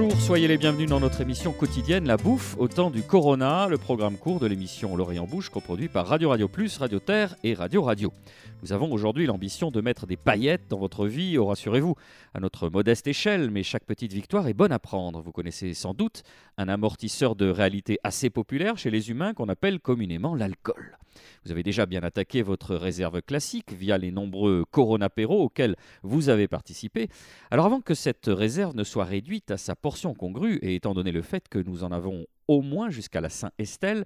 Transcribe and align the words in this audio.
Bonjour, 0.00 0.20
soyez 0.20 0.46
les 0.46 0.58
bienvenus 0.58 0.88
dans 0.88 1.00
notre 1.00 1.22
émission 1.22 1.52
quotidienne 1.52 2.06
La 2.06 2.16
Bouffe 2.16 2.54
au 2.56 2.68
temps 2.68 2.88
du 2.92 3.02
Corona, 3.02 3.66
le 3.66 3.78
programme 3.78 4.16
court 4.16 4.38
de 4.38 4.46
l'émission 4.46 4.96
L'Orient 4.96 5.26
Bouche 5.26 5.48
coproduit 5.48 5.88
par 5.88 6.06
Radio 6.06 6.28
Radio 6.28 6.46
Plus, 6.46 6.78
Radio 6.78 7.00
Terre 7.00 7.34
et 7.42 7.52
Radio 7.52 7.82
Radio. 7.82 8.12
Nous 8.62 8.72
avons 8.72 8.92
aujourd'hui 8.92 9.26
l'ambition 9.26 9.72
de 9.72 9.80
mettre 9.80 10.06
des 10.06 10.16
paillettes 10.16 10.68
dans 10.68 10.78
votre 10.78 11.08
vie, 11.08 11.36
oh, 11.36 11.46
rassurez-vous, 11.46 11.96
à 12.32 12.38
notre 12.38 12.68
modeste 12.68 13.08
échelle, 13.08 13.50
mais 13.50 13.64
chaque 13.64 13.84
petite 13.84 14.12
victoire 14.12 14.46
est 14.46 14.54
bonne 14.54 14.70
à 14.70 14.78
prendre. 14.78 15.20
Vous 15.20 15.32
connaissez 15.32 15.74
sans 15.74 15.94
doute 15.94 16.22
un 16.58 16.68
amortisseur 16.68 17.34
de 17.34 17.50
réalité 17.50 17.98
assez 18.04 18.30
populaire 18.30 18.78
chez 18.78 18.92
les 18.92 19.10
humains 19.10 19.34
qu'on 19.34 19.48
appelle 19.48 19.80
communément 19.80 20.36
l'alcool. 20.36 20.96
Vous 21.44 21.52
avez 21.52 21.62
déjà 21.62 21.86
bien 21.86 22.02
attaqué 22.02 22.42
votre 22.42 22.74
réserve 22.74 23.22
classique 23.22 23.72
via 23.72 23.98
les 23.98 24.10
nombreux 24.10 24.64
Corona-péros 24.70 25.42
auxquels 25.42 25.76
vous 26.02 26.28
avez 26.28 26.48
participé. 26.48 27.08
Alors 27.50 27.66
avant 27.66 27.80
que 27.80 27.94
cette 27.94 28.26
réserve 28.26 28.74
ne 28.74 28.84
soit 28.84 29.04
réduite 29.04 29.50
à 29.50 29.56
sa 29.56 29.76
portion 29.76 30.14
congrue, 30.14 30.56
et 30.62 30.74
étant 30.74 30.94
donné 30.94 31.12
le 31.12 31.22
fait 31.22 31.48
que 31.48 31.58
nous 31.58 31.84
en 31.84 31.92
avons 31.92 32.26
au 32.46 32.62
moins 32.62 32.90
jusqu'à 32.90 33.20
la 33.20 33.28
Saint-Estelle, 33.28 34.04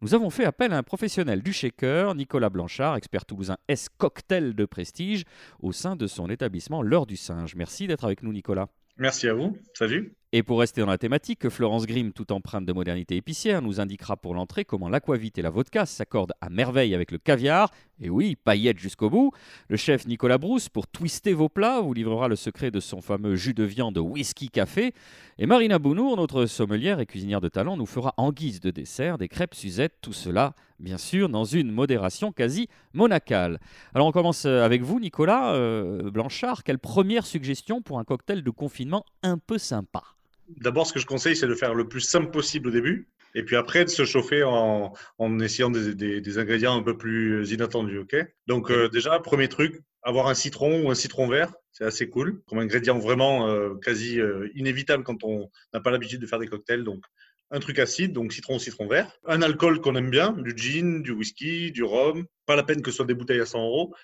nous 0.00 0.14
avons 0.14 0.28
fait 0.28 0.44
appel 0.44 0.72
à 0.72 0.76
un 0.76 0.82
professionnel 0.82 1.42
du 1.42 1.52
shaker, 1.52 2.14
Nicolas 2.14 2.50
Blanchard, 2.50 2.96
expert 2.96 3.24
toulousain 3.24 3.56
S 3.68 3.88
cocktail 3.96 4.54
de 4.54 4.66
prestige, 4.66 5.24
au 5.60 5.72
sein 5.72 5.96
de 5.96 6.06
son 6.06 6.28
établissement 6.28 6.82
L'heure 6.82 7.06
du 7.06 7.16
singe. 7.16 7.54
Merci 7.54 7.86
d'être 7.86 8.04
avec 8.04 8.22
nous, 8.22 8.32
Nicolas. 8.32 8.68
Merci 8.98 9.28
à 9.28 9.34
vous. 9.34 9.56
Salut. 9.72 10.14
Et 10.32 10.42
pour 10.42 10.58
rester 10.58 10.80
dans 10.80 10.88
la 10.88 10.98
thématique, 10.98 11.48
Florence 11.48 11.86
Grimm, 11.86 12.12
toute 12.12 12.32
empreinte 12.32 12.66
de 12.66 12.72
modernité 12.72 13.14
épicière, 13.14 13.62
nous 13.62 13.80
indiquera 13.80 14.16
pour 14.16 14.34
l'entrée 14.34 14.64
comment 14.64 14.88
l'aquavite 14.88 15.38
et 15.38 15.42
la 15.42 15.50
vodka 15.50 15.86
s'accordent 15.86 16.32
à 16.40 16.50
merveille 16.50 16.92
avec 16.92 17.12
le 17.12 17.18
caviar. 17.18 17.70
Et 18.00 18.10
oui, 18.10 18.34
paillettes 18.34 18.80
jusqu'au 18.80 19.08
bout. 19.08 19.30
Le 19.68 19.76
chef 19.76 20.06
Nicolas 20.06 20.38
Brousse, 20.38 20.68
pour 20.68 20.88
twister 20.88 21.34
vos 21.34 21.48
plats, 21.48 21.80
vous 21.80 21.94
livrera 21.94 22.26
le 22.26 22.34
secret 22.34 22.72
de 22.72 22.80
son 22.80 23.00
fameux 23.00 23.36
jus 23.36 23.54
de 23.54 23.62
viande 23.62 23.96
whisky 23.98 24.48
café. 24.48 24.92
Et 25.38 25.46
Marina 25.46 25.78
Bounour, 25.78 26.16
notre 26.16 26.46
sommelière 26.46 26.98
et 26.98 27.06
cuisinière 27.06 27.40
de 27.40 27.48
talent, 27.48 27.76
nous 27.76 27.86
fera 27.86 28.12
en 28.16 28.32
guise 28.32 28.58
de 28.58 28.72
dessert 28.72 29.18
des 29.18 29.28
crêpes 29.28 29.54
Suzette, 29.54 29.98
tout 30.00 30.12
cela, 30.12 30.54
bien 30.80 30.98
sûr, 30.98 31.28
dans 31.28 31.44
une 31.44 31.70
modération 31.70 32.32
quasi 32.32 32.68
monacale. 32.92 33.60
Alors 33.94 34.08
on 34.08 34.12
commence 34.12 34.46
avec 34.46 34.82
vous, 34.82 34.98
Nicolas 34.98 35.54
euh, 35.54 36.10
Blanchard. 36.10 36.64
Quelle 36.64 36.80
première 36.80 37.24
suggestion 37.24 37.82
pour 37.82 38.00
un 38.00 38.04
cocktail 38.04 38.42
de 38.42 38.50
confinement 38.50 39.04
un 39.22 39.38
peu 39.38 39.58
sympa? 39.58 40.02
D'abord, 40.48 40.86
ce 40.86 40.92
que 40.92 41.00
je 41.00 41.06
conseille, 41.06 41.36
c'est 41.36 41.46
de 41.46 41.54
faire 41.54 41.74
le 41.74 41.88
plus 41.88 42.00
simple 42.00 42.30
possible 42.30 42.68
au 42.68 42.70
début. 42.70 43.08
Et 43.34 43.42
puis 43.42 43.56
après, 43.56 43.84
de 43.84 43.90
se 43.90 44.04
chauffer 44.04 44.44
en, 44.44 44.92
essayant 45.40 45.70
des, 45.70 46.38
ingrédients 46.38 46.76
un 46.76 46.82
peu 46.82 46.96
plus 46.96 47.50
inattendus. 47.50 48.00
Donc, 48.46 48.70
euh, 48.70 48.88
déjà, 48.88 49.18
premier 49.18 49.48
truc, 49.48 49.80
avoir 50.02 50.28
un 50.28 50.34
citron 50.34 50.82
ou 50.84 50.90
un 50.90 50.94
citron 50.94 51.26
vert, 51.26 51.52
c'est 51.72 51.84
assez 51.84 52.08
cool. 52.08 52.42
Comme 52.46 52.58
ingrédient 52.58 52.98
vraiment 52.98 53.48
euh, 53.48 53.74
quasi 53.74 54.20
euh, 54.20 54.48
inévitable 54.54 55.02
quand 55.02 55.24
on 55.24 55.50
n'a 55.72 55.80
pas 55.80 55.90
l'habitude 55.90 56.20
de 56.20 56.26
faire 56.26 56.38
des 56.38 56.46
cocktails. 56.46 56.84
Donc, 56.84 57.02
un 57.50 57.60
truc 57.60 57.78
acide, 57.78 58.12
donc 58.12 58.32
citron 58.32 58.56
ou 58.56 58.58
citron 58.58 58.86
vert. 58.86 59.10
Un 59.26 59.42
alcool 59.42 59.80
qu'on 59.80 59.96
aime 59.96 60.10
bien, 60.10 60.32
du 60.32 60.54
gin, 60.56 61.02
du 61.02 61.12
whisky, 61.12 61.72
du 61.72 61.82
rhum. 61.82 62.26
Pas 62.46 62.56
la 62.56 62.62
peine 62.62 62.82
que 62.82 62.90
ce 62.90 62.98
soit 62.98 63.06
des 63.06 63.14
bouteilles 63.14 63.40
à 63.40 63.46
100 63.46 63.64
euros. 63.64 63.94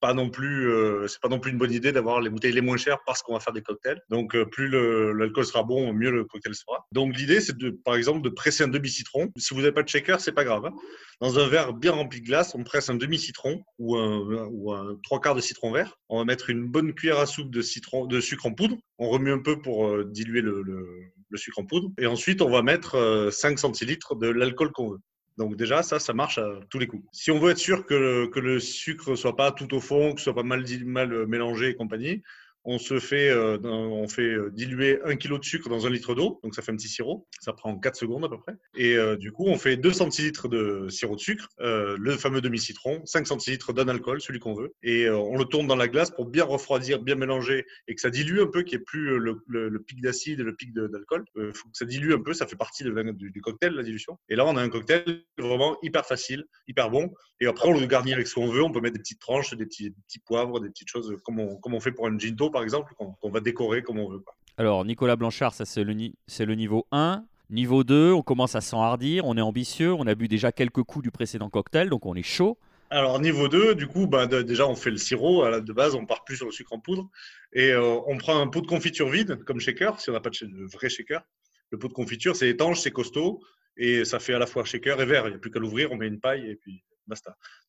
Pas 0.00 0.14
non 0.14 0.30
plus, 0.30 0.70
euh, 0.70 1.06
c'est 1.08 1.20
pas 1.20 1.28
non 1.28 1.38
plus 1.38 1.50
une 1.50 1.58
bonne 1.58 1.72
idée 1.72 1.92
d'avoir 1.92 2.20
les 2.20 2.30
bouteilles 2.30 2.52
les 2.52 2.60
moins 2.60 2.76
chères 2.76 2.98
parce 3.06 3.22
qu'on 3.22 3.34
va 3.34 3.40
faire 3.40 3.52
des 3.52 3.62
cocktails. 3.62 4.00
Donc 4.10 4.34
euh, 4.34 4.44
plus 4.44 4.68
l'alcool 4.68 5.44
sera 5.44 5.62
bon, 5.62 5.92
mieux 5.92 6.10
le 6.10 6.24
cocktail 6.24 6.54
sera. 6.54 6.86
Donc 6.92 7.16
l'idée 7.16 7.40
c'est 7.40 7.56
de, 7.56 7.70
par 7.70 7.96
exemple, 7.96 8.22
de 8.22 8.28
presser 8.28 8.64
un 8.64 8.68
demi 8.68 8.88
citron. 8.88 9.30
Si 9.36 9.54
vous 9.54 9.60
n'avez 9.60 9.72
pas 9.72 9.82
de 9.82 9.88
shaker, 9.88 10.20
c'est 10.20 10.32
pas 10.32 10.44
grave. 10.44 10.66
Hein. 10.66 10.74
Dans 11.20 11.38
un 11.38 11.48
verre 11.48 11.72
bien 11.72 11.92
rempli 11.92 12.20
de 12.20 12.26
glace, 12.26 12.54
on 12.54 12.62
presse 12.62 12.90
un 12.90 12.94
demi 12.94 13.18
citron 13.18 13.62
ou 13.78 13.96
un, 13.96 14.96
trois 15.02 15.20
quarts 15.20 15.34
de 15.34 15.40
citron 15.40 15.72
vert. 15.72 15.98
On 16.08 16.18
va 16.18 16.24
mettre 16.24 16.50
une 16.50 16.66
bonne 16.66 16.94
cuillère 16.94 17.18
à 17.18 17.26
soupe 17.26 17.50
de 17.50 17.60
sucre 17.62 18.46
en 18.46 18.52
poudre. 18.52 18.76
On 18.98 19.08
remue 19.08 19.32
un 19.32 19.40
peu 19.40 19.60
pour 19.60 19.88
euh, 19.88 20.04
diluer 20.04 20.40
le, 20.40 20.62
le, 20.62 21.36
sucre 21.36 21.58
en 21.58 21.66
poudre. 21.66 21.90
Et 21.98 22.06
ensuite, 22.06 22.40
on 22.40 22.50
va 22.50 22.62
mettre 22.62 23.28
5 23.30 23.58
centilitres 23.58 24.16
de 24.16 24.28
l'alcool 24.28 24.72
qu'on 24.72 24.90
veut. 24.92 24.98
Donc 25.38 25.56
déjà, 25.56 25.84
ça, 25.84 26.00
ça 26.00 26.12
marche 26.12 26.38
à 26.38 26.58
tous 26.68 26.80
les 26.80 26.88
coups. 26.88 27.06
Si 27.12 27.30
on 27.30 27.38
veut 27.38 27.52
être 27.52 27.58
sûr 27.58 27.86
que 27.86 27.94
le, 27.94 28.58
sucre 28.58 29.14
soit 29.14 29.36
pas 29.36 29.52
tout 29.52 29.72
au 29.72 29.80
fond, 29.80 30.12
que 30.12 30.20
ce 30.20 30.24
soit 30.24 30.34
pas 30.34 30.42
mal, 30.42 30.64
mal 30.84 31.26
mélangé 31.26 31.68
et 31.70 31.74
compagnie, 31.76 32.22
on 32.70 32.78
se 32.78 33.00
fait, 33.00 33.30
euh, 33.30 33.58
on 33.64 34.06
fait 34.08 34.34
euh, 34.34 34.50
diluer 34.50 35.00
un 35.02 35.16
kilo 35.16 35.38
de 35.38 35.44
sucre 35.44 35.70
dans 35.70 35.86
un 35.86 35.90
litre 35.90 36.14
d'eau, 36.14 36.38
donc 36.42 36.54
ça 36.54 36.60
fait 36.60 36.70
un 36.70 36.76
petit 36.76 36.88
sirop. 36.88 37.26
Ça 37.40 37.54
prend 37.54 37.78
4 37.78 37.96
secondes 37.96 38.26
à 38.26 38.28
peu 38.28 38.38
près. 38.38 38.56
Et 38.76 38.94
euh, 38.94 39.16
du 39.16 39.32
coup, 39.32 39.46
on 39.46 39.56
fait 39.56 39.78
2 39.78 39.90
centilitres 39.90 40.48
de 40.48 40.86
sirop 40.90 41.16
de 41.16 41.20
sucre, 41.20 41.48
le 41.58 42.16
fameux 42.16 42.42
demi-citron, 42.42 43.00
5 43.06 43.26
centilitres 43.26 43.72
d'un 43.72 43.88
alcool, 43.88 44.20
celui 44.20 44.38
qu'on 44.38 44.52
veut, 44.52 44.74
et 44.82 45.08
on 45.08 45.36
le 45.38 45.44
tourne 45.46 45.66
dans 45.66 45.76
la 45.76 45.88
glace 45.88 46.10
pour 46.10 46.26
bien 46.26 46.44
refroidir, 46.44 47.00
bien 47.00 47.14
mélanger 47.14 47.64
et 47.86 47.94
que 47.94 48.00
ça 48.02 48.10
dilue 48.10 48.40
un 48.40 48.46
peu, 48.46 48.62
qu'il 48.62 48.76
n'y 48.76 48.82
ait 48.82 48.84
plus 48.84 49.18
le, 49.18 49.82
pic 49.86 50.02
d'acide 50.02 50.40
et 50.40 50.42
le 50.42 50.54
pic 50.54 50.74
d'alcool. 50.74 51.24
Il 51.36 51.54
faut 51.54 51.68
que 51.68 51.76
ça 51.76 51.86
dilue 51.86 52.12
un 52.12 52.20
peu, 52.20 52.34
ça 52.34 52.46
fait 52.46 52.56
partie 52.56 52.84
de, 52.84 52.90
du, 53.12 53.30
du, 53.30 53.40
cocktail, 53.40 53.72
la 53.72 53.82
dilution. 53.82 54.18
Et 54.28 54.36
là, 54.36 54.44
on 54.44 54.56
a 54.56 54.62
un 54.62 54.68
cocktail 54.68 55.22
vraiment 55.38 55.78
hyper 55.82 56.04
facile, 56.04 56.44
hyper 56.66 56.90
bon. 56.90 57.10
Et 57.40 57.46
après, 57.46 57.68
on 57.68 57.78
le 57.78 57.86
garnit 57.86 58.12
avec 58.12 58.26
ce 58.26 58.34
qu'on 58.34 58.48
veut. 58.48 58.62
On 58.62 58.72
peut 58.72 58.80
mettre 58.80 58.94
des 58.94 59.00
petites 59.00 59.20
tranches, 59.20 59.54
des 59.54 59.64
petits, 59.64 59.90
petits 59.90 60.18
poivres, 60.18 60.60
des 60.60 60.68
petites 60.68 60.88
choses 60.88 61.16
comme 61.24 61.38
on, 61.38 61.56
comme 61.56 61.74
on 61.74 61.80
fait 61.80 61.92
pour 61.92 62.06
un 62.06 62.18
ginto, 62.18 62.50
par 62.58 62.64
exemple, 62.64 62.92
qu'on 62.96 63.30
va 63.30 63.38
décorer 63.38 63.82
comme 63.82 64.00
on 64.00 64.08
veut. 64.08 64.24
Alors, 64.56 64.84
Nicolas 64.84 65.14
Blanchard, 65.14 65.54
ça 65.54 65.64
c'est 65.64 65.84
le, 65.84 65.92
le 65.92 66.54
niveau 66.56 66.86
1. 66.90 67.24
Niveau 67.50 67.84
2, 67.84 68.12
on 68.12 68.22
commence 68.22 68.56
à 68.56 68.60
s'enhardir, 68.60 69.24
on 69.26 69.36
est 69.36 69.40
ambitieux, 69.40 69.94
on 69.94 70.08
a 70.08 70.16
bu 70.16 70.26
déjà 70.26 70.50
quelques 70.50 70.82
coups 70.82 71.04
du 71.04 71.12
précédent 71.12 71.50
cocktail, 71.50 71.88
donc 71.88 72.04
on 72.04 72.16
est 72.16 72.24
chaud. 72.24 72.58
Alors, 72.90 73.20
niveau 73.20 73.46
2, 73.46 73.76
du 73.76 73.86
coup, 73.86 74.08
bah, 74.08 74.26
déjà, 74.26 74.66
on 74.66 74.74
fait 74.74 74.90
le 74.90 74.96
sirop. 74.96 75.60
De 75.60 75.72
base, 75.72 75.94
on 75.94 76.04
part 76.04 76.24
plus 76.24 76.36
sur 76.36 76.46
le 76.46 76.52
sucre 76.52 76.72
en 76.72 76.80
poudre. 76.80 77.08
Et 77.52 77.70
euh, 77.70 78.00
on 78.08 78.18
prend 78.18 78.40
un 78.40 78.48
pot 78.48 78.60
de 78.60 78.66
confiture 78.66 79.08
vide, 79.08 79.44
comme 79.44 79.60
shaker, 79.60 80.00
si 80.00 80.10
on 80.10 80.14
n'a 80.14 80.20
pas 80.20 80.30
de, 80.30 80.66
vrai 80.72 80.88
shaker. 80.88 81.22
Le 81.70 81.78
pot 81.78 81.86
de 81.86 81.92
confiture, 81.92 82.34
c'est 82.34 82.48
étanche, 82.48 82.80
c'est 82.80 82.90
costaud. 82.90 83.40
Et 83.76 84.04
ça 84.04 84.18
fait 84.18 84.34
à 84.34 84.40
la 84.40 84.46
fois 84.46 84.64
shaker 84.64 85.00
et 85.00 85.06
verre. 85.06 85.28
Il 85.28 85.30
n'y 85.30 85.36
a 85.36 85.38
plus 85.38 85.52
qu'à 85.52 85.60
l'ouvrir, 85.60 85.92
on 85.92 85.96
met 85.96 86.08
une 86.08 86.18
paille 86.18 86.50
et 86.50 86.56
puis 86.56 86.82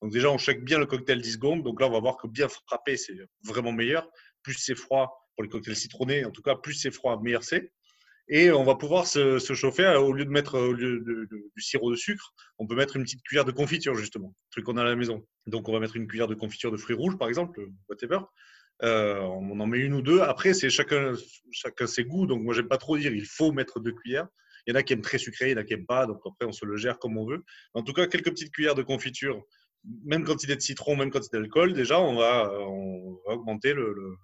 Donc, 0.02 0.12
déjà, 0.12 0.30
on 0.30 0.38
shake 0.38 0.64
bien 0.64 0.80
le 0.80 0.86
cocktail 0.86 1.22
10 1.22 1.34
secondes. 1.34 1.64
Donc 1.64 1.80
là, 1.80 1.88
on 1.88 1.92
va 1.92 2.00
voir 2.00 2.18
que 2.18 2.28
bien 2.28 2.48
frapper, 2.48 2.98
c'est 2.98 3.16
vraiment 3.44 3.72
meilleur 3.72 4.08
plus 4.44 4.54
c'est 4.54 4.76
froid 4.76 5.30
pour 5.36 5.44
les 5.44 5.50
cocktails 5.50 5.76
citronnés, 5.76 6.26
en 6.26 6.32
tout 6.32 6.42
cas, 6.42 6.56
plus 6.56 6.74
c'est 6.74 6.92
froid, 6.92 7.20
meilleur 7.22 7.44
c'est. 7.44 7.72
Et 8.32 8.52
on 8.52 8.64
va 8.64 8.76
pouvoir 8.76 9.08
se, 9.08 9.40
chauffer, 9.40 9.86
euh, 9.86 10.00
au 10.00 10.14
lieu 10.14 10.24
de 10.24 10.30
mettre 10.30 10.60
au 10.60 10.74
lieu 10.74 11.00
du 11.30 11.62
sirop 11.62 11.90
de 11.90 11.96
sucre, 11.96 12.34
on 12.60 12.68
peut 12.68 12.76
mettre 12.76 12.96
une 12.96 13.04
petite 13.04 13.24
cuillère 13.24 13.46
de 13.46 13.52
confiture, 13.52 13.96
justement, 13.96 14.36
truc 14.52 14.66
qu'on 14.66 14.78
a 14.78 14.82
à 14.82 14.86
la 14.86 14.96
maison. 14.96 15.26
Donc 15.48 15.68
on 15.68 15.74
va 15.74 15.80
mettre 15.80 15.96
une 15.96 16.08
cuillère 16.08 16.28
de 16.28 16.36
confiture 16.36 16.72
de 16.72 16.78
fruits 16.78 16.96
rouges, 16.96 17.18
par 17.18 17.28
exemple, 17.28 17.66
whatever. 17.88 18.20
Euh, 18.84 19.20
on 19.20 19.60
en 19.60 19.68
met 19.68 19.80
une 19.80 19.94
ou 19.94 20.02
deux. 20.02 20.22
Après, 20.22 20.54
c'est 20.54 20.70
chacun, 20.70 21.14
chacun 21.52 21.88
ses 21.88 22.06
goûts. 22.06 22.28
Donc 22.28 22.44
moi, 22.44 22.54
j'aime 22.54 22.68
pas 22.68 22.78
trop 22.78 22.98
dire 22.98 23.12
il 23.14 23.26
faut 23.26 23.52
mettre 23.52 23.80
deux 23.80 23.94
cuillères. 23.94 24.28
Il 24.70 24.74
y 24.74 24.76
en 24.76 24.80
a 24.80 24.84
qui 24.84 24.94
aiment 24.94 25.02
très 25.02 25.18
sucré, 25.18 25.48
il 25.48 25.52
y 25.54 25.56
en 25.56 25.58
a 25.58 25.64
qui 25.64 25.74
n'aiment 25.74 25.88
pas. 25.88 26.06
Donc 26.06 26.22
après, 26.24 26.46
on 26.46 26.52
se 26.52 26.64
le 26.64 26.78
gère 26.78 27.00
comme 27.00 27.18
on 27.18 27.26
veut. 27.26 27.44
En 27.74 27.82
tout 27.82 27.92
cas, 27.92 28.06
quelques 28.06 28.30
petites 28.30 28.52
cuillères 28.52 28.76
de 28.76 28.84
confiture 28.84 29.44
même 30.04 30.26
quantité 30.26 30.56
de 30.56 30.62
citron, 30.62 30.96
même 30.96 31.10
quantité 31.10 31.38
d'alcool, 31.38 31.74
déjà, 31.74 32.00
on 32.00 32.16
va, 32.16 32.52
on 32.68 33.18
va 33.26 33.34
augmenter 33.34 33.74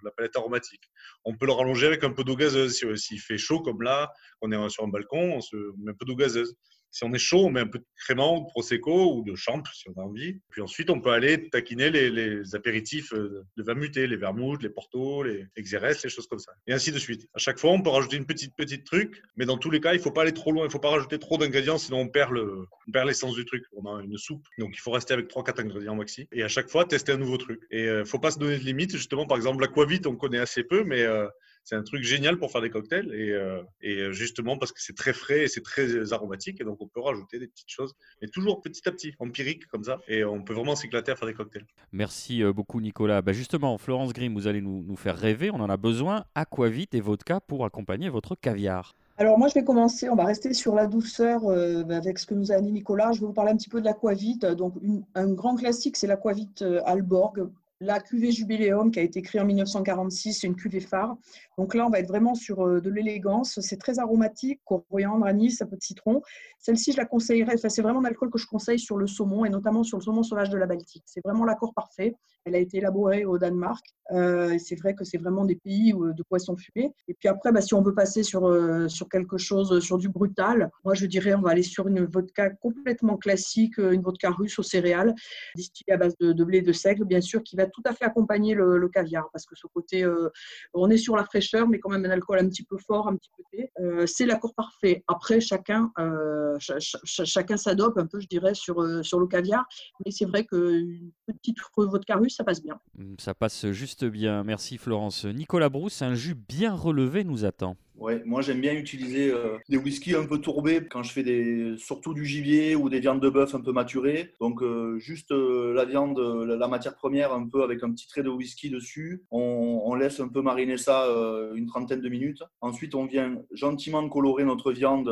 la 0.03 0.11
palette 0.11 0.35
aromatique. 0.35 0.83
On 1.23 1.35
peut 1.35 1.45
le 1.45 1.53
rallonger 1.53 1.87
avec 1.87 2.03
un 2.03 2.11
peu 2.11 2.23
d'eau 2.23 2.35
gazeuse. 2.35 2.77
S'il 2.95 3.19
fait 3.19 3.37
chaud, 3.37 3.61
comme 3.61 3.81
là, 3.81 4.11
on 4.41 4.51
est 4.51 4.69
sur 4.69 4.83
un 4.83 4.89
balcon, 4.89 5.35
on 5.35 5.41
se 5.41 5.55
met 5.77 5.91
un 5.91 5.95
peu 5.95 6.05
d'eau 6.05 6.15
gazeuse. 6.15 6.55
Si 6.91 7.03
on 7.03 7.13
est 7.13 7.19
chaud, 7.19 7.45
on 7.45 7.49
met 7.49 7.59
un 7.59 7.67
peu 7.67 7.79
de 7.79 7.85
crément, 7.97 8.39
de 8.39 8.45
prosecco 8.47 9.15
ou 9.15 9.23
de 9.23 9.35
champ 9.35 9.61
si 9.73 9.89
on 9.89 10.01
a 10.01 10.03
envie. 10.03 10.39
Puis 10.49 10.61
ensuite, 10.61 10.89
on 10.89 11.01
peut 11.01 11.11
aller 11.11 11.49
taquiner 11.49 11.89
les, 11.89 12.55
apéritifs 12.55 13.13
euh, 13.13 13.43
de 13.57 13.63
vin 13.63 13.73
muté, 13.73 14.07
les 14.07 14.15
vermouths, 14.15 14.61
les 14.61 14.69
portos, 14.69 15.23
les 15.23 15.47
xérès, 15.57 16.01
les 16.03 16.09
choses 16.09 16.27
comme 16.27 16.39
ça. 16.39 16.53
Et 16.67 16.73
ainsi 16.73 16.91
de 16.91 16.99
suite. 16.99 17.27
À 17.33 17.39
chaque 17.39 17.59
fois, 17.59 17.71
on 17.71 17.81
peut 17.81 17.89
rajouter 17.89 18.17
une 18.17 18.25
petite 18.25 18.55
petite 18.55 18.85
truc, 18.85 19.21
mais 19.35 19.45
dans 19.45 19.57
tous 19.57 19.69
les 19.69 19.81
cas, 19.81 19.93
il 19.93 19.99
faut 19.99 20.11
pas 20.11 20.21
aller 20.21 20.33
trop 20.33 20.51
loin. 20.51 20.65
Il 20.65 20.71
faut 20.71 20.79
pas 20.79 20.91
rajouter 20.91 21.19
trop 21.19 21.37
d'ingrédients, 21.37 21.77
sinon 21.77 21.99
on 21.99 22.07
perd 22.07 22.31
le, 22.31 22.65
perd 22.91 23.07
l'essence 23.07 23.35
du 23.35 23.45
truc. 23.45 23.65
On 23.73 23.85
a 23.85 24.01
une 24.03 24.17
soupe, 24.17 24.45
donc 24.57 24.71
il 24.75 24.79
faut 24.79 24.91
rester 24.91 25.13
avec 25.13 25.27
3-4 25.29 25.61
ingrédients 25.61 25.95
maxi. 25.95 26.27
Et 26.31 26.43
à 26.43 26.47
chaque 26.47 26.69
fois, 26.69 26.85
tester 26.85 27.11
un 27.11 27.17
nouveau 27.17 27.37
truc. 27.37 27.61
Et 27.71 27.87
euh, 27.87 28.05
faut 28.05 28.19
pas 28.19 28.31
se 28.31 28.39
donner 28.39 28.57
de 28.57 28.63
limites. 28.63 28.91
Justement, 28.91 29.25
par 29.25 29.37
exemple, 29.37 29.61
l'aquavite, 29.61 30.07
on 30.07 30.15
connaît 30.15 30.39
assez 30.39 30.63
peu, 30.63 30.83
mais 30.83 31.01
euh, 31.01 31.27
c'est 31.65 31.75
un 31.75 31.81
truc 31.81 32.03
génial 32.03 32.37
pour 32.37 32.51
faire 32.51 32.61
des 32.61 32.69
cocktails 32.69 33.11
et, 33.11 33.31
euh, 33.31 33.61
euh, 33.83 34.11
justement 34.11 34.57
parce 34.57 34.71
que 34.71 34.81
c'est 34.81 34.95
très 34.95 35.13
frais 35.13 35.41
et 35.41 35.47
c'est 35.47 35.63
très 35.63 36.13
aromatique 36.13 36.61
et 36.61 36.63
donc 36.63 36.79
on 36.79 36.87
peut 36.87 37.01
rajouter 37.01 37.39
des 37.39 37.47
petites 37.47 37.69
choses, 37.69 37.95
mais 38.21 38.27
toujours 38.27 38.61
petit 38.61 38.87
à 38.87 38.91
petit, 38.91 39.13
empirique 39.19 39.65
comme 39.67 39.83
ça 39.83 39.99
et 40.07 40.23
on 40.23 40.43
peut 40.43 40.53
vraiment 40.53 40.75
s'éclater 40.75 41.11
à 41.11 41.15
faire 41.15 41.27
des 41.27 41.33
cocktails. 41.33 41.65
Merci 41.91 42.43
euh, 42.43 42.53
beaucoup 42.53 42.79
Nicolas. 42.79 43.23
Bah 43.23 43.33
justement, 43.33 43.77
Florence 43.79 44.13
Grimm, 44.13 44.35
vous 44.35 44.45
allez 44.45 44.61
nous, 44.61 44.83
nous 44.83 44.95
faire 44.95 45.17
rêver, 45.17 45.49
on 45.51 45.59
en 45.59 45.69
a 45.69 45.77
besoin, 45.77 46.25
aquavite 46.35 46.93
et 46.93 47.01
vodka 47.01 47.41
pour 47.41 47.65
accompagner 47.65 48.09
votre 48.09 48.35
caviar. 48.35 48.95
Alors 49.17 49.39
moi, 49.39 49.47
je 49.47 49.53
vais 49.53 49.63
commencer, 49.63 50.09
on 50.09 50.15
va 50.15 50.25
rester 50.25 50.53
sur 50.53 50.75
la 50.75 50.87
douceur 50.87 51.49
avec 51.89 52.19
ce 52.19 52.25
que 52.25 52.33
nous 52.33 52.51
a 52.51 52.59
dit 52.59 52.73
Nicolas. 52.73 53.13
Je 53.13 53.21
vais 53.21 53.25
vous 53.25 53.33
parler 53.33 53.51
un 53.51 53.55
petit 53.55 53.69
peu 53.69 53.79
de 53.79 53.85
l'aquavite. 53.85 54.45
Donc 54.45 54.73
un 55.15 55.31
grand 55.31 55.55
classique, 55.55 55.95
c'est 55.95 56.05
l'aquavite 56.05 56.65
Alborg 56.85 57.47
La 57.81 57.99
cuvée 57.99 58.31
Jubiléum 58.31 58.89
qui 58.89 58.99
a 58.99 59.01
été 59.01 59.21
créée 59.21 59.41
en 59.41 59.45
1946, 59.45 60.33
c'est 60.33 60.47
une 60.47 60.55
cuvée 60.55 60.79
phare. 60.79 61.17
Donc 61.57 61.75
là, 61.75 61.85
on 61.85 61.89
va 61.89 61.99
être 61.99 62.07
vraiment 62.07 62.33
sur 62.33 62.65
euh, 62.65 62.79
de 62.79 62.89
l'élégance. 62.89 63.59
C'est 63.59 63.75
très 63.75 63.99
aromatique, 63.99 64.61
coriandre, 64.63 65.25
anis, 65.25 65.61
un 65.61 65.65
peu 65.65 65.75
de 65.75 65.81
citron. 65.81 66.21
Celle-ci, 66.57 66.93
je 66.93 66.97
la 66.97 67.05
conseillerais. 67.05 67.55
Enfin, 67.55 67.67
c'est 67.67 67.81
vraiment 67.81 67.99
l'alcool 67.99 68.29
que 68.29 68.37
je 68.37 68.47
conseille 68.47 68.79
sur 68.79 68.95
le 68.95 69.07
saumon 69.07 69.43
et 69.43 69.49
notamment 69.49 69.83
sur 69.83 69.97
le 69.97 70.03
saumon 70.03 70.23
sauvage 70.23 70.49
de 70.49 70.57
la 70.57 70.67
Baltique. 70.67 71.03
C'est 71.05 71.21
vraiment 71.21 71.43
l'accord 71.43 71.73
parfait. 71.73 72.15
Elle 72.45 72.55
a 72.55 72.59
été 72.59 72.77
élaborée 72.77 73.25
au 73.25 73.37
Danemark. 73.37 73.83
Euh, 74.11 74.57
c'est 74.57 74.75
vrai 74.75 74.93
que 74.93 75.03
c'est 75.03 75.17
vraiment 75.17 75.43
des 75.43 75.55
pays 75.55 75.91
de 75.91 76.23
poissons 76.29 76.55
fumés. 76.55 76.93
Et 77.09 77.13
puis 77.13 77.27
après, 77.27 77.51
bah, 77.51 77.61
si 77.61 77.73
on 77.73 77.81
veut 77.81 77.95
passer 77.95 78.23
sur, 78.23 78.45
euh, 78.45 78.87
quelque 79.11 79.37
chose, 79.37 79.79
sur 79.79 79.97
du 79.97 80.09
brutal, 80.09 80.71
moi 80.83 80.93
je 80.93 81.05
dirais 81.05 81.33
on 81.33 81.41
va 81.41 81.51
aller 81.51 81.63
sur 81.63 81.87
une 81.87 82.05
vodka 82.05 82.49
complètement 82.49 83.17
classique, 83.17 83.77
une 83.77 84.01
vodka 84.01 84.29
russe 84.29 84.57
aux 84.59 84.63
céréales, 84.63 85.13
distillée 85.55 85.93
à 85.93 85.97
base 85.97 86.15
de 86.19 86.43
blé 86.43 86.61
de 86.61 86.71
seigle, 86.71 87.05
bien 87.05 87.21
sûr, 87.21 87.43
qui 87.43 87.55
va 87.55 87.64
tout 87.73 87.81
à 87.85 87.93
fait 87.93 88.05
accompagner 88.05 88.53
le, 88.53 88.87
caviar 88.89 89.29
parce 89.31 89.45
que 89.45 89.55
ce 89.55 89.67
côté, 89.67 90.03
euh, 90.03 90.29
on 90.73 90.89
est 90.89 90.97
sur 90.97 91.15
la 91.15 91.23
fraîcheur, 91.23 91.67
mais 91.67 91.79
quand 91.79 91.89
même 91.89 92.05
un 92.05 92.11
alcool 92.11 92.39
un 92.39 92.47
petit 92.47 92.63
peu 92.63 92.77
fort, 92.77 93.07
un 93.07 93.15
petit 93.15 93.31
peu 93.35 93.43
thé. 93.51 93.71
Euh, 93.79 94.05
c'est 94.05 94.25
l'accord 94.25 94.53
parfait. 94.53 95.03
Après, 95.07 95.41
chacun, 95.41 95.91
euh, 95.99 96.57
chacun 96.59 97.57
s'adopte 97.57 97.97
un 97.97 98.05
peu, 98.05 98.19
je 98.19 98.27
dirais, 98.27 98.53
sur, 98.53 98.81
le 98.81 99.27
caviar. 99.27 99.65
Mais 100.05 100.11
c'est 100.11 100.25
vrai 100.25 100.45
qu'une 100.45 101.11
petite 101.25 101.57
vodka 101.77 102.15
russe, 102.15 102.35
ça 102.35 102.43
passe 102.43 102.61
bien. 102.61 102.79
Mmh, 102.97 103.15
ça 103.19 103.33
passe 103.33 103.71
juste 103.71 104.05
bien. 104.05 104.43
Merci 104.43 104.77
Florence. 104.77 105.25
Nicolas 105.25 105.69
Brousse, 105.69 106.01
un 106.01 106.15
jus 106.15 106.35
bien 106.35 106.73
relevé 106.73 107.23
nous 107.23 107.45
attend. 107.45 107.75
Ouais, 107.97 108.21
moi 108.25 108.41
j'aime 108.41 108.59
bien 108.59 108.73
utiliser 108.73 109.31
euh, 109.31 109.57
des 109.69 109.77
whiskies 109.77 110.15
un 110.15 110.25
peu 110.25 110.39
tourbés 110.39 110.85
quand 110.89 111.01
je 111.01 111.13
fais 111.13 111.23
des, 111.23 111.75
surtout 111.77 112.13
du 112.13 112.25
gibier 112.25 112.75
ou 112.75 112.89
des 112.89 112.99
viandes 112.99 113.21
de 113.21 113.29
bœuf 113.29 113.55
un 113.55 113.61
peu 113.61 113.71
maturées. 113.71 114.33
Donc 114.41 114.61
euh, 114.61 114.99
juste 114.99 115.31
euh, 115.31 115.73
la 115.73 115.85
viande, 115.85 116.19
la, 116.19 116.67
matière 116.67 116.95
première 116.95 117.31
un 117.33 117.47
peu 117.47 117.63
avec 117.63 117.83
un 117.83 117.91
petit 117.91 118.07
trait 118.07 118.21
de 118.21 118.29
whisky 118.29 118.69
dessus. 118.69 119.23
On, 119.31 119.81
on 119.85 119.95
laisse 119.95 120.19
un 120.19 120.27
peu 120.27 120.41
mariner 120.41 120.77
ça 120.77 121.07
une 121.55 121.67
trentaine 121.67 122.01
de 122.01 122.09
minutes. 122.09 122.43
Ensuite 122.59 122.95
on 122.95 123.05
vient 123.05 123.41
gentiment 123.53 124.07
colorer 124.09 124.43
notre 124.43 124.73
viande, 124.73 125.09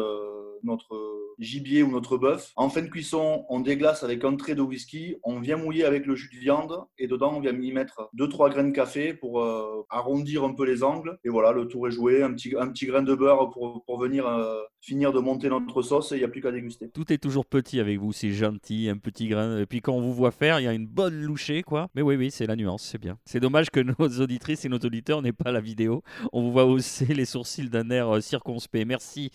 notre 0.63 1.23
gibier 1.39 1.83
ou 1.83 1.91
notre 1.91 2.17
bœuf. 2.17 2.51
En 2.55 2.69
fin 2.69 2.81
de 2.81 2.87
cuisson, 2.87 3.45
on 3.49 3.59
déglace 3.59 4.03
avec 4.03 4.23
un 4.23 4.35
trait 4.35 4.55
de 4.55 4.61
whisky, 4.61 5.15
on 5.23 5.39
vient 5.39 5.57
mouiller 5.57 5.83
avec 5.83 6.05
le 6.05 6.15
jus 6.15 6.29
de 6.33 6.39
viande 6.39 6.83
et 6.97 7.07
dedans 7.07 7.33
on 7.35 7.39
vient 7.39 7.53
y 7.53 7.71
mettre 7.71 8.09
2-3 8.17 8.51
graines 8.51 8.71
de 8.71 8.75
café 8.75 9.13
pour 9.13 9.41
euh, 9.41 9.85
arrondir 9.89 10.43
un 10.43 10.53
peu 10.53 10.65
les 10.65 10.83
angles. 10.83 11.17
Et 11.23 11.29
voilà, 11.29 11.51
le 11.51 11.67
tour 11.67 11.87
est 11.87 11.91
joué, 11.91 12.23
un 12.23 12.33
petit, 12.33 12.53
un 12.57 12.67
petit 12.69 12.85
grain 12.85 13.03
de 13.03 13.15
beurre 13.15 13.49
pour, 13.49 13.83
pour 13.85 13.99
venir 13.99 14.27
euh, 14.27 14.61
finir 14.81 15.13
de 15.13 15.19
monter 15.19 15.49
notre 15.49 15.81
sauce 15.81 16.11
et 16.11 16.15
il 16.15 16.19
n'y 16.19 16.25
a 16.25 16.27
plus 16.27 16.41
qu'à 16.41 16.51
déguster. 16.51 16.89
Tout 16.89 17.11
est 17.11 17.17
toujours 17.17 17.45
petit 17.45 17.79
avec 17.79 17.99
vous, 17.99 18.11
c'est 18.11 18.31
gentil, 18.31 18.89
un 18.89 18.97
petit 18.97 19.27
grain. 19.27 19.59
Et 19.59 19.65
puis 19.65 19.81
quand 19.81 19.93
on 19.93 20.01
vous 20.01 20.13
voit 20.13 20.31
faire, 20.31 20.59
il 20.59 20.63
y 20.63 20.67
a 20.67 20.73
une 20.73 20.87
bonne 20.87 21.21
louchée, 21.21 21.63
quoi. 21.63 21.89
Mais 21.95 22.01
oui, 22.01 22.15
oui, 22.15 22.31
c'est 22.31 22.45
la 22.45 22.55
nuance, 22.55 22.83
c'est 22.83 22.99
bien. 22.99 23.17
C'est 23.25 23.39
dommage 23.39 23.69
que 23.69 23.79
nos 23.99 24.21
auditrices 24.21 24.65
et 24.65 24.69
nos 24.69 24.79
auditeurs 24.79 25.21
n'aient 25.21 25.31
pas 25.31 25.51
la 25.51 25.61
vidéo. 25.61 26.03
On 26.31 26.41
vous 26.41 26.51
voit 26.51 26.65
hausser 26.65 27.13
les 27.13 27.25
sourcils 27.25 27.69
d'un 27.69 27.89
air 27.89 28.15
euh, 28.15 28.21
circonspect. 28.21 28.85
Merci, 28.85 29.31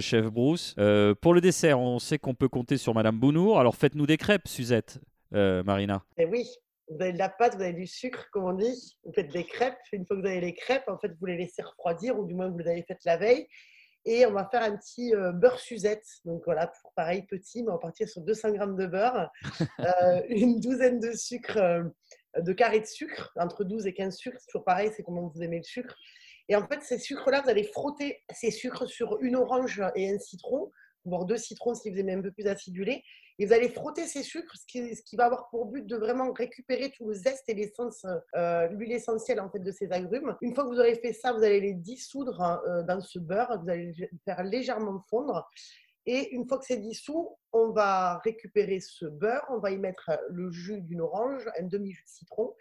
chef 0.00 0.26
Bruce. 0.26 0.67
Pour 0.74 1.34
le 1.34 1.40
dessert, 1.40 1.80
on 1.80 1.98
sait 1.98 2.18
qu'on 2.18 2.34
peut 2.34 2.48
compter 2.48 2.76
sur 2.76 2.94
Madame 2.94 3.18
Bounour. 3.18 3.60
Alors 3.60 3.76
faites-nous 3.76 4.06
des 4.06 4.16
crêpes, 4.16 4.48
Suzette, 4.48 5.00
euh, 5.34 5.62
Marina. 5.62 6.04
Eh 6.16 6.26
oui, 6.26 6.46
vous 6.88 7.00
avez 7.00 7.12
de 7.12 7.18
la 7.18 7.28
pâte, 7.28 7.56
vous 7.56 7.62
avez 7.62 7.72
du 7.72 7.86
sucre, 7.86 8.28
comme 8.32 8.44
on 8.44 8.52
dit. 8.52 8.96
Vous 9.04 9.12
faites 9.12 9.30
des 9.30 9.44
crêpes. 9.44 9.78
Une 9.92 10.06
fois 10.06 10.16
que 10.16 10.22
vous 10.22 10.28
avez 10.28 10.40
les 10.40 10.54
crêpes, 10.54 10.88
en 10.88 10.98
fait, 10.98 11.12
vous 11.20 11.26
les 11.26 11.36
laissez 11.36 11.62
refroidir, 11.62 12.18
ou 12.18 12.26
du 12.26 12.34
moins 12.34 12.48
vous 12.48 12.58
les 12.58 12.68
avez 12.68 12.82
faites 12.82 13.04
la 13.04 13.16
veille. 13.16 13.46
Et 14.04 14.24
on 14.24 14.32
va 14.32 14.48
faire 14.50 14.62
un 14.62 14.76
petit 14.76 15.14
euh, 15.14 15.32
beurre 15.32 15.58
Suzette. 15.58 16.06
Donc 16.24 16.42
voilà, 16.44 16.68
pour 16.68 16.92
pareil, 16.94 17.22
petit, 17.26 17.62
mais 17.62 17.70
on 17.70 17.74
va 17.74 17.78
partir 17.78 18.08
sur 18.08 18.22
200 18.22 18.54
g 18.54 18.58
de 18.58 18.86
beurre, 18.86 19.30
euh, 19.80 20.22
une 20.28 20.60
douzaine 20.60 20.98
de 20.98 21.12
sucre, 21.12 21.58
de 22.38 22.52
carrés 22.52 22.80
de 22.80 22.86
sucre, 22.86 23.32
entre 23.36 23.64
12 23.64 23.86
et 23.86 23.92
15 23.92 24.16
sucres. 24.16 24.40
Toujours 24.46 24.64
pareil, 24.64 24.90
c'est 24.96 25.02
comment 25.02 25.26
vous 25.28 25.42
aimez 25.42 25.58
le 25.58 25.64
sucre. 25.64 25.94
Et 26.48 26.56
en 26.56 26.66
fait, 26.66 26.82
ces 26.82 26.98
sucres-là, 26.98 27.42
vous 27.42 27.50
allez 27.50 27.64
frotter 27.64 28.22
ces 28.30 28.50
sucres 28.50 28.88
sur 28.88 29.20
une 29.20 29.36
orange 29.36 29.82
et 29.94 30.10
un 30.10 30.18
citron 30.18 30.70
voire 31.08 31.24
deux 31.24 31.36
citrons 31.36 31.74
si 31.74 31.90
vous 31.90 31.98
aimez 31.98 32.12
un 32.12 32.22
peu 32.22 32.30
plus 32.30 32.46
acidulé. 32.46 33.02
Et 33.40 33.46
vous 33.46 33.52
allez 33.52 33.68
frotter 33.68 34.04
ces 34.04 34.24
sucres, 34.24 34.56
ce 34.56 34.66
qui, 34.66 35.16
va 35.16 35.26
avoir 35.26 35.48
pour 35.50 35.66
but 35.66 35.86
de 35.86 35.96
vraiment 35.96 36.32
récupérer 36.32 36.90
tout 36.90 37.06
le 37.08 37.14
zeste 37.14 37.44
et 37.48 37.54
l'essence, 37.54 38.04
euh, 38.34 38.66
l'huile 38.68 38.92
essentielle 38.92 39.40
en 39.40 39.48
fait 39.48 39.60
de 39.60 39.70
ces 39.70 39.92
agrumes. 39.92 40.36
Une 40.40 40.54
fois 40.54 40.64
que 40.64 40.70
vous 40.70 40.80
aurez 40.80 40.96
fait 40.96 41.12
ça, 41.12 41.32
vous 41.32 41.44
allez 41.44 41.60
les 41.60 41.74
dissoudre 41.74 42.40
euh, 42.40 42.82
dans 42.82 43.00
ce 43.00 43.20
beurre, 43.20 43.60
vous 43.62 43.70
allez 43.70 43.92
les 43.96 44.10
faire 44.24 44.42
légèrement 44.42 45.04
fondre. 45.08 45.48
Et 46.04 46.34
une 46.34 46.48
fois 46.48 46.58
que 46.58 46.64
c'est 46.64 46.78
dissous, 46.78 47.36
on 47.52 47.70
va 47.70 48.18
récupérer 48.24 48.80
ce 48.80 49.06
beurre, 49.06 49.44
on 49.50 49.58
va 49.58 49.70
y 49.70 49.78
mettre 49.78 50.10
le 50.30 50.50
jus 50.50 50.80
d'une 50.80 51.00
orange, 51.00 51.48
un 51.60 51.64
demi-jus 51.64 52.02
de 52.02 52.08
citron, 52.08 52.54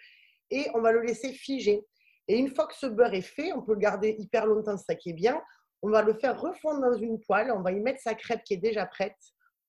et 0.52 0.68
on 0.76 0.82
va 0.82 0.92
le 0.92 1.02
laisser 1.02 1.32
figer. 1.34 1.84
Et 2.28 2.38
une 2.38 2.50
fois 2.50 2.68
que 2.68 2.76
ce 2.76 2.86
beurre 2.86 3.14
est 3.14 3.22
fait, 3.22 3.54
on 3.54 3.62
peut 3.62 3.74
le 3.74 3.80
garder 3.80 4.16
hyper 4.20 4.46
longtemps, 4.46 4.78
ça 4.78 4.96
qui 4.96 5.12
est 5.12 5.14
bien. 5.14 5.42
On 5.82 5.90
va 5.90 6.02
le 6.02 6.14
faire 6.14 6.40
refondre 6.40 6.82
dans 6.82 6.98
une 6.98 7.20
poêle. 7.20 7.52
On 7.52 7.62
va 7.62 7.72
y 7.72 7.80
mettre 7.80 8.02
sa 8.02 8.16
crêpe 8.16 8.44
qui 8.44 8.56
est 8.56 8.58
déjà 8.58 8.86
prête. 8.86 9.16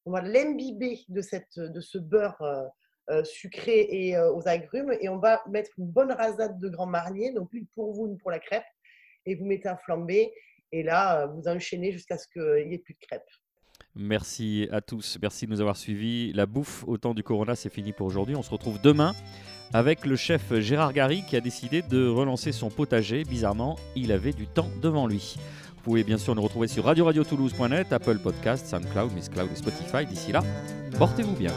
On 0.07 0.11
va 0.11 0.23
l'imbiber 0.23 1.01
de, 1.09 1.23
de 1.69 1.81
ce 1.81 1.99
beurre 1.99 2.41
euh, 2.41 2.65
euh, 3.11 3.25
sucré 3.25 3.87
et 3.91 4.17
euh, 4.17 4.33
aux 4.33 4.49
agrumes. 4.49 4.93
Et 5.01 5.09
on 5.09 5.19
va 5.19 5.43
mettre 5.49 5.71
une 5.79 5.87
bonne 5.87 6.11
rasade 6.11 6.59
de 6.59 6.69
Grand 6.69 6.87
Marnier, 6.87 7.33
donc 7.33 7.53
une 7.53 7.67
pour 7.69 7.93
vous, 7.93 8.07
une 8.07 8.19
pour 8.19 8.31
la 8.31 8.39
crêpe. 8.39 8.65
Et 9.27 9.35
vous 9.35 9.45
mettez 9.45 9.69
à 9.69 9.77
flamber. 9.77 10.33
Et 10.73 10.83
là, 10.83 11.27
vous 11.27 11.49
enchaînez 11.49 11.93
jusqu'à 11.93 12.19
ce 12.19 12.27
qu'il 12.29 12.69
n'y 12.69 12.75
ait 12.75 12.79
plus 12.79 12.95
de 12.95 13.07
crêpes. 13.07 13.31
Merci 13.95 14.69
à 14.71 14.81
tous. 14.81 15.19
Merci 15.21 15.47
de 15.47 15.51
nous 15.51 15.61
avoir 15.61 15.77
suivis. 15.77 16.33
La 16.33 16.47
bouffe 16.47 16.85
au 16.87 16.99
temps 16.99 17.15
du 17.15 17.23
Corona, 17.23 17.55
c'est 17.55 17.71
fini 17.71 17.93
pour 17.93 18.07
aujourd'hui. 18.07 18.37
On 18.37 18.43
se 18.43 18.51
retrouve 18.51 18.81
demain 18.81 19.15
avec 19.73 20.07
le 20.07 20.17
chef 20.17 20.55
Gérard 20.61 20.93
Gary 20.93 21.25
qui 21.27 21.37
a 21.37 21.41
décidé 21.41 21.83
de 21.83 22.09
relancer 22.09 22.53
son 22.53 22.71
potager. 22.71 23.25
Bizarrement, 23.25 23.77
il 23.97 24.13
avait 24.13 24.33
du 24.33 24.47
temps 24.47 24.71
devant 24.83 25.07
lui. 25.07 25.37
Vous 25.77 25.83
pouvez 25.83 26.05
bien 26.05 26.19
sûr 26.19 26.35
nous 26.35 26.43
retrouver 26.43 26.69
sur 26.69 26.85
radio-radio-toulouse.net, 26.85 27.93
Apple 27.93 28.19
Podcast, 28.19 28.67
SoundCloud, 28.67 29.13
Miss 29.15 29.29
Cloud 29.29 29.49
et 29.53 29.57
Spotify. 29.57 30.07
D'ici 30.07 30.33
là, 30.33 30.43
portez-vous 30.99 31.37
bien. 31.37 31.53